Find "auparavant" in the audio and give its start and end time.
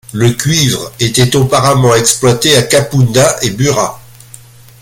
1.35-1.93